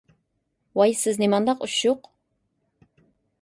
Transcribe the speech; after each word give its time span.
ۋاي 0.79 0.95
سىز 1.01 1.19
نېمانداق 1.23 1.61
ئۇششۇق! 1.67 2.11